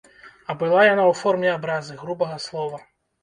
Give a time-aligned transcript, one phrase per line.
[0.51, 2.81] А была яна ў форме абразы, грубага слова.